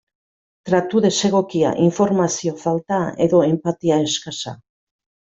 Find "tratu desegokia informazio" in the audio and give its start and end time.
0.67-2.53